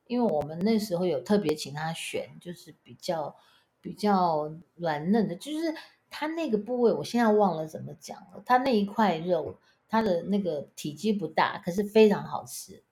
[0.07, 3.35] 因为我们那时候有特别请他选，就是比较
[3.81, 5.73] 比较软嫩的，就是
[6.09, 12.83] 他那个部位，我现在忘了怎么讲了，他那一块肉，它的那个体积不大，可是非常好吃，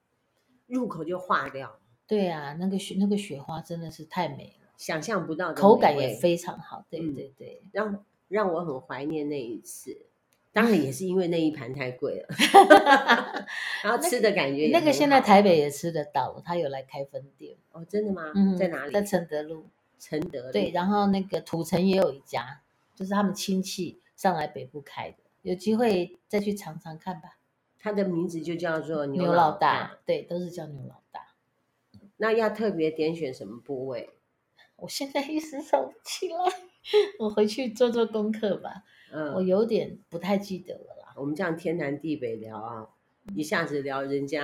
[0.67, 1.80] 入口就化掉。
[2.08, 6.86] 对啊，那个雪那个雪花真的是太美了，想象不到的口感也非常好。
[6.89, 10.06] 对对对，嗯、让让我很怀念那一次。
[10.56, 12.28] 当然也是因为那一盘太贵了，
[13.84, 18.32] 然后吃的感觉那个现在台北也吃得到了，他有来开分店哦，真的吗？
[18.34, 18.94] 嗯，在哪里？
[18.94, 19.65] 在承德路。
[20.00, 22.62] 承德路对，然后那个土城也有一家，
[22.96, 27.38] 就是他们亲戚上来北部开的，有机会再去尝尝看吧。
[27.78, 31.34] 他的名字就叫做牛牛老大，对，都是叫牛老大。
[32.15, 34.12] 那要特别点选什么部位？
[34.78, 36.38] 我现在一时想不起来，
[37.20, 38.84] 我回去做做功课吧。
[39.15, 41.13] 嗯，我有点不太记得了啦。
[41.15, 42.88] 我们这样天南地北聊啊，
[43.36, 44.43] 一下子聊人家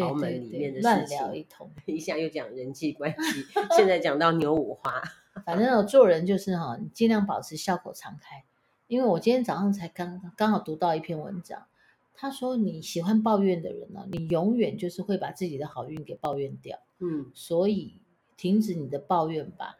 [0.00, 3.44] 豪门里面的事情，乱聊一通， 一下又讲人际关系，
[3.76, 5.02] 现在讲到牛五花。
[5.44, 8.44] 反正我做人就是哈，你尽量保持笑口常开。
[8.86, 11.66] 因为我今天早上才刚刚好读到一篇文章。
[12.14, 16.78] 他说：“你喜欢抱怨的人呢、啊，你永远就是会把自己的好运给抱怨掉。
[17.00, 17.96] 嗯，所以
[18.36, 19.76] 停止你的抱怨吧，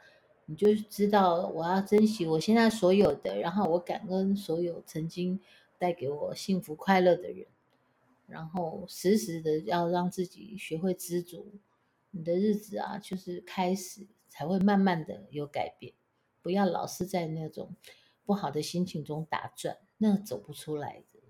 [0.52, 5.40] 你就知道我要珍惜我现在所有的，然后我感恩所有曾经
[5.78, 7.46] 带给我幸福快乐的人，
[8.26, 11.54] 然后时时的要让自己学会知足，
[12.10, 15.94] 你的日子啊，就是开始才会慢慢的有改变。
[16.42, 17.74] 不要老是在那种
[18.26, 21.20] 不好的心情中打转，那走不出来的。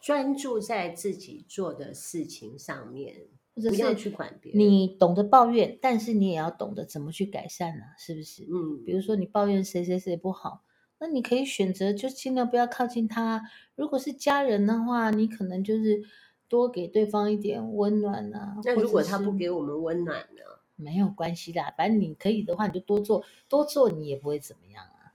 [0.00, 4.60] 专注在自己做的事情上面，或者是不要去管别人。
[4.60, 7.98] 你懂得抱怨，但是你也要懂得怎么去改善呢、啊？
[7.98, 8.44] 是不是？
[8.44, 10.62] 嗯，比如说你抱怨谁谁谁不好，
[10.98, 13.42] 那你可以选择就尽量不要靠近他。
[13.74, 16.02] 如果是家人的话，你可能就是
[16.48, 18.56] 多给对方一点温暖啊。
[18.64, 20.42] 那如果他不给我们温暖呢？
[20.80, 25.12] 没有关系的，反正你可以的话，你就多做，多做你也不会怎么样啊。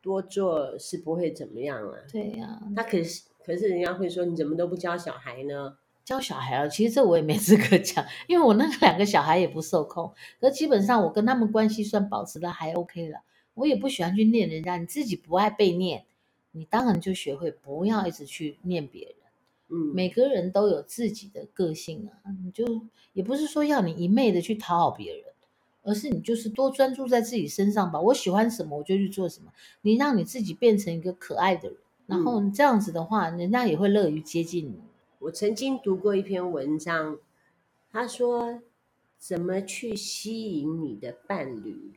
[0.00, 1.98] 多做是不会怎么样啊。
[2.12, 5.76] 对呀、啊，他可是可是人家会说，你怎么都不教小孩呢？
[6.04, 10.12] 教小孩啊，其实这我也没资格讲，因为我那两个小孩也不受控。
[10.38, 13.20] 可基本上我跟他们关系算保持的还 OK 了。
[13.54, 16.04] 我也不喜欢去念人家，你自己不爱被念，
[16.52, 19.14] 你当然就学会不要一直去念别人。
[19.70, 22.82] 嗯，每个人都有自己的个性啊，你就
[23.14, 25.24] 也不是说要你一昧的去讨好别人，
[25.84, 27.98] 而是你就是多专注在自己身上吧。
[27.98, 29.50] 我喜欢什么，我就去做什么。
[29.80, 34.80] 你让你自己变成一个可爱的人，然后这样子的话，人家也会乐于接近你。
[35.24, 37.18] 我曾经读过一篇文章，
[37.90, 38.60] 他说
[39.16, 41.94] 怎么去吸引你的伴侣。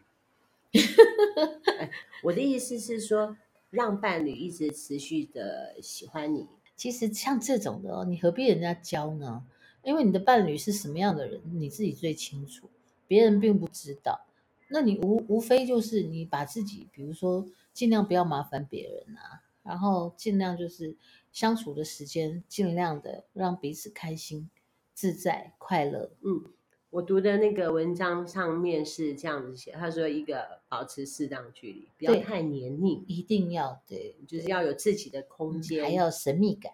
[2.23, 3.35] 我的意思是说，
[3.69, 6.47] 让伴侣一直持续的喜欢你。
[6.77, 9.43] 其实像这种的哦，你何必人家教呢？
[9.83, 12.69] 因为你的伴侣是什么样的人，你自己最清楚，
[13.07, 14.21] 别人并不知道。
[14.69, 20.95] 那你无无非就是你把自己，比如说尽量不要麻烦别人啊，然后尽量就是
[21.31, 24.49] 相处的时间尽量的让彼此开心、
[24.93, 26.11] 自在、快乐。
[26.21, 26.43] 嗯，
[26.89, 36.71] 我读的那个文章上面是这样子写，他说一个保持适当距离，不要太黏腻，一定要对，就是要有自己的空间，还要神秘感。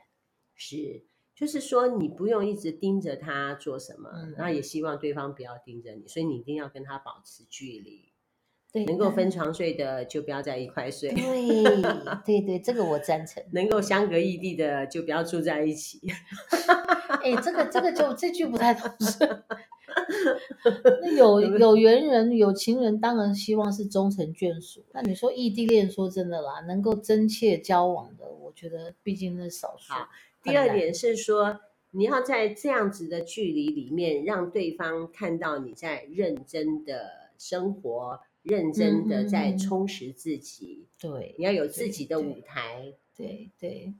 [0.55, 1.03] 是，
[1.35, 8.12] 就是说你不用一直盯着他做什么，嗯，然后也希望对方不要盯着你，所以你一定要跟他保持距离。
[8.73, 11.13] 对，能够分床睡的就不要在一块睡。
[11.13, 11.21] 对，
[12.25, 13.43] 对对，这个我赞成。
[13.53, 16.01] 能够相隔异地的就不要住在一起。
[17.21, 19.05] 哎，这个这个就这句不太同意。
[21.01, 24.83] 那有 有缘人、有情人，当然希望是终成眷属。
[24.91, 29.93] 那你说异地恋，说真的啦，能够真切交往的，我觉得毕竟是少数。
[30.41, 31.59] 第二点是说，
[31.91, 40.85] 你要在这样子的距离里面，让对方看到你在认真的生活，认真的在充实自己。
[41.01, 42.93] 嗯、对，你要有自己的舞台。
[43.15, 43.93] 对对，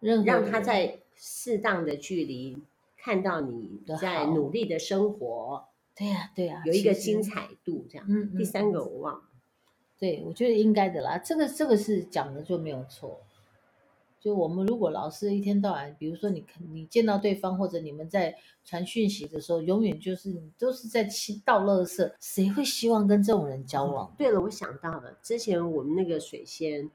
[0.00, 2.58] 对，让他在适当的距离
[2.96, 5.64] 看到你在努力的生活。
[5.94, 8.06] 对呀、啊、对呀、啊，有一个精彩度这样。
[8.08, 9.22] 嗯，第三个我忘了。
[9.98, 11.18] 对，我觉得应该的啦。
[11.18, 13.20] 这个这个是讲的就没有错。
[14.24, 18.34] 就我们如果老是一天到晚，比如说你你见到对方或者你们在
[18.64, 21.06] 传讯息的时候，永远就是你都是在
[21.44, 24.08] 倒垃圾，谁会希望跟这种人交往？
[24.08, 26.90] 嗯、对了，我想到了，之前我们那个水仙，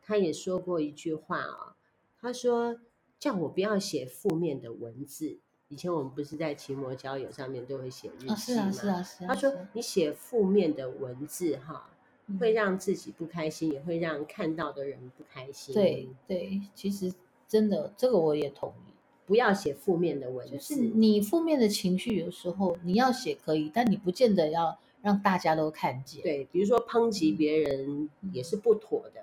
[0.00, 1.74] 他也说过一句话啊、哦，
[2.20, 2.78] 他说
[3.18, 5.40] 叫我不要写负面的文字。
[5.66, 8.36] 以前我们不是在奇摩交友上面都会写日记吗？
[8.36, 9.26] 是啊是啊是啊。
[9.26, 11.89] 他说你写负面的文字哈。
[12.38, 15.74] 会让自己不开心，也会让看到的人不开心。
[15.74, 17.12] 对对，其实
[17.48, 18.92] 真的这个我也同意，
[19.26, 20.52] 不要写负面的文字。
[20.52, 26.22] 就是你负面的情绪，有时候你要写可以，但你不见得要让大家都看见。
[26.22, 29.22] 对，比如说抨击别人也是不妥的。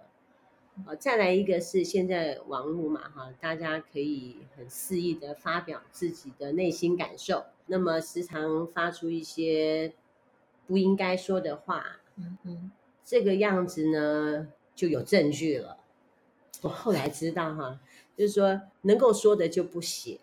[0.86, 9.94] 啊、嗯，再来一个是现在网络嘛，哈，大家可以很肆意的发表自己的内心感受，那么时常发出一些
[10.68, 12.00] 不应该说的话。
[12.18, 12.72] 嗯嗯。
[13.10, 15.78] 这个样子呢，就有证据了。
[16.62, 17.80] 我后来知道哈，
[18.18, 20.20] 就是说能够说的就不写，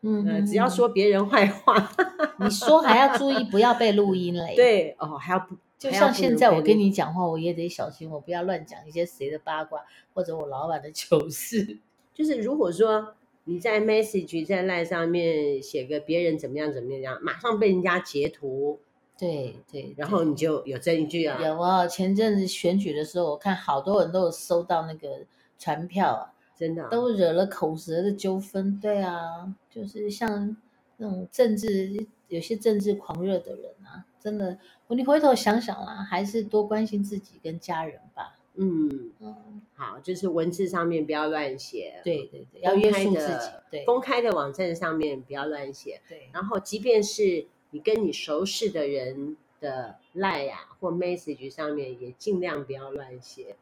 [0.00, 1.92] 嗯、呃，只要说别人坏话，
[2.38, 4.46] 你说还要注意不要被录音了。
[4.56, 9.82] 对哦，还要不就像现在我跟你讲话，我也得小心，我不要乱讲一些谁的八卦
[10.14, 11.80] 或者我老板的糗事。
[12.14, 13.14] 就是如果说
[13.44, 18.80] 你在 message 在 line 上面写个别人怎么样怎么样，马上被人家截图。
[19.22, 21.40] 对对，然后你就有证据啊。
[21.40, 25.20] 有啊，前阵子选举的时候，我看好多人都有收到那个
[25.60, 28.80] 传票啊，真的、啊、都惹了口舌的纠纷。
[28.80, 30.56] 对啊，就是像
[30.96, 34.58] 那种政治有些政治狂热的人啊，真的，
[34.88, 38.40] 你回头想想啦，还是多关心自己跟家人吧。
[38.56, 42.00] 嗯嗯，好，就是文字上面不要乱写。
[42.02, 43.50] 对对对，要约束自己。
[43.70, 46.00] 对，公开的网站上面不要乱写。
[46.08, 47.46] 对，然后即便是。
[47.72, 53.56] 你跟你熟识的人的 line 啊或 message 上面也尽量不要乱写。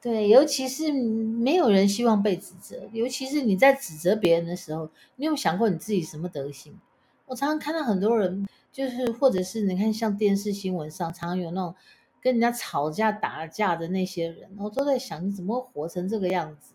[0.00, 6.78] 对，尤其是没有人希望被指责，尤其是你在指责别人的时候，你有想过你自己什么德行？
[7.26, 11.74] 我常常看到很多人，就是或者是你看像电视新闻上，常常有那种
[12.22, 16.74] 跟人家吵架打架的那些人，我都在想，你怎么会活成这个样子？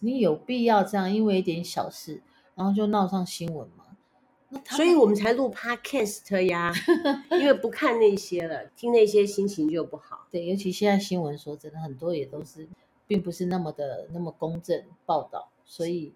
[0.00, 2.22] 你有必要这样，因为一点小事，
[2.54, 3.83] 然后就闹上新闻吗？
[4.70, 6.72] 所以我们才录 podcast 呀，
[7.30, 10.26] 因为不看那些了，听那些心情就不好。
[10.30, 12.68] 对，尤其现在新闻说真的，很多也都是，
[13.06, 16.12] 并不是那么的那么公正报道，所以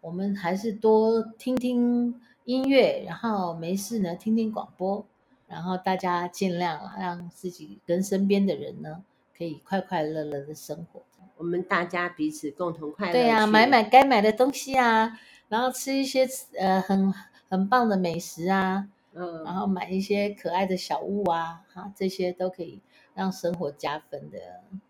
[0.00, 5.04] 我们还是多听听音乐，然后没事呢听听广播，
[5.46, 9.02] 然后大家尽量让自己跟身边的人呢，
[9.36, 11.02] 可以快快乐乐的生活。
[11.36, 13.12] 我们大家彼此共同快乐。
[13.12, 15.18] 对呀、啊，买买该买的东西啊，
[15.48, 16.28] 然后吃一些
[16.58, 17.12] 呃很。
[17.50, 22.80] 很棒的美食啊，嗯，然后买一些可爱的小物啊，哈，这些都可以
[23.12, 24.38] 让生活加分的。
[24.70, 24.80] 嗯、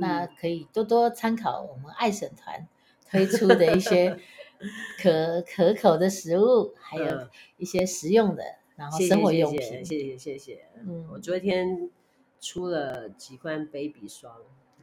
[0.00, 2.66] 那可以多多参考我们爱省团
[3.08, 4.18] 推出的一些
[5.00, 9.84] 可可口的食物，还有一些实用的，嗯、然后生活用品。
[9.84, 10.64] 谢谢谢谢。
[10.84, 11.88] 嗯，我昨天
[12.40, 14.32] 出了几罐 Baby 霜，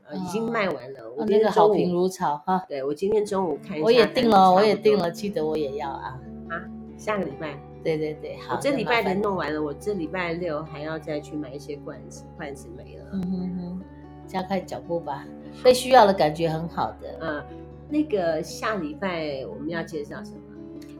[0.06, 1.10] 呃，已经卖完了。
[1.10, 2.66] 哦、我那个好评如潮哈。
[2.70, 6.72] 对，我今天中午看一下，我也订了，我也订了，记得我也要啊啊。
[6.98, 13.06] 下个礼拜，对对对，好，我这礼拜的弄完了，我这礼拜六还要再去买一些罐子，罐子没了。
[13.14, 13.82] 嗯哼哼，
[14.26, 15.26] 加快脚步吧，
[15.64, 17.18] 被需要的感觉很好的。
[17.22, 17.44] 嗯，
[17.90, 20.40] 那个下礼拜我们要介绍什么？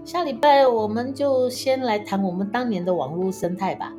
[0.04, 3.92] 下礼拜我们就先来谈我们当年的网络生态吧。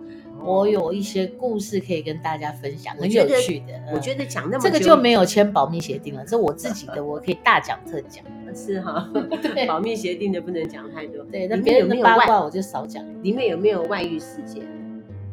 [0.47, 3.75] 我有一些故事可以跟大家分享，很有趣的。
[3.93, 8.25] 我觉得讲那么这个就没有签保密协定了，这我自己的，我可以大讲特讲。
[8.57, 9.07] 是哈，
[9.43, 11.23] 对，保密协定的不能讲太多。
[11.25, 13.05] 对，那别人的八卦我就少讲。
[13.23, 14.63] 里面有没有外遇事件？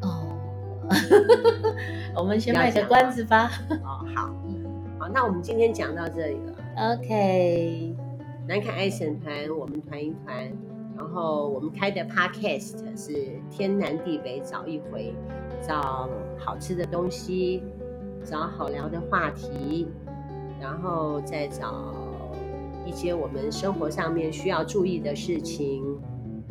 [0.02, 0.28] 哦，
[2.18, 3.50] 我们先卖个关子吧。
[3.70, 4.36] 哦，好，
[5.00, 6.96] 好，那我们今天讲到这里了。
[6.96, 7.96] OK，
[8.46, 10.52] 南凯爱神团，我们团一团。
[11.14, 15.14] 然后我们开的 Podcast 是天南地北找一回，
[15.62, 16.10] 找
[16.40, 17.62] 好吃的东西，
[18.26, 19.88] 找好聊的话题，
[20.60, 21.94] 然后再找
[22.84, 25.84] 一些我们生活上面需要注意的事情，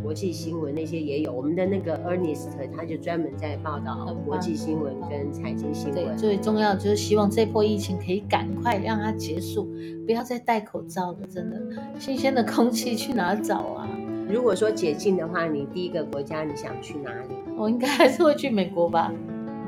[0.01, 1.33] 国际新闻那些也有。
[1.33, 6.05] 我们的那个 Ernest 他就专门在报道国际新闻跟财经新闻。
[6.05, 9.69] 对，最重要就是希望这波疫情可以赶快让它结束，
[10.07, 11.61] 不要再戴口罩了，真的，
[11.99, 13.89] 新鲜的空气去哪找啊？
[14.29, 17.35] 如果说解禁的话，你第一个国家你想去哪里？
[17.57, 19.13] 我应该还是会去美国吧。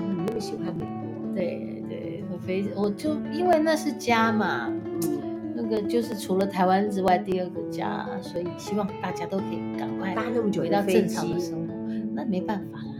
[0.01, 1.35] 嗯，你那么喜欢美国？
[1.35, 5.21] 对对，我非我就因为那是家嘛，嗯，
[5.55, 11.75] 那个就是除了台湾之外第二个家，所以希望大家都可以赶快搭那么久回到正常的生活。
[12.15, 12.95] 那没办法了，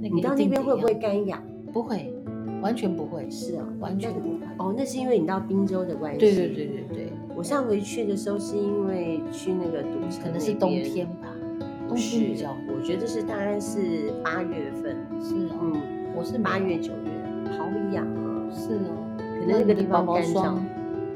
[0.00, 1.42] 那个你到那边会不会干痒？
[1.72, 2.14] 不会，
[2.62, 3.28] 完全不会。
[3.28, 4.38] 是啊，完全不会。
[4.58, 6.20] 哦，那是因为你到滨州的关系。
[6.20, 7.03] 对对对对对。
[7.34, 11.28] 我上回去的时候是因为去那个赌城，可能是冬天吧，
[11.88, 12.56] 冬天比较。
[12.68, 15.82] 我觉得是大概是八月份，是哦，嗯，
[16.14, 20.54] 我是八月九月，好痒啊，是哦，可能那个地方干燥，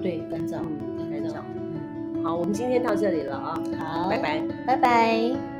[0.02, 0.58] 对，干燥，
[1.10, 1.36] 干燥。
[1.36, 5.57] 嗯好，我们今天到这里了啊，好，拜拜，拜拜。